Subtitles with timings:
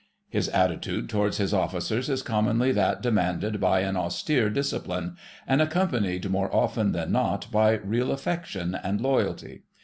[0.29, 6.27] His attitude towards his officers is commonly that demanded by an austere discipline, and accompanied
[6.31, 9.61] more often than not by real affection and loyalty.